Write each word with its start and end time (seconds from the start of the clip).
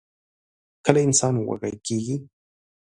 کله 0.85 0.99
انسان 1.07 1.33
وږۍ 1.39 1.75
کيږي؟ 1.85 2.15